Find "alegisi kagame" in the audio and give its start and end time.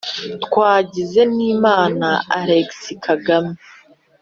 2.39-3.55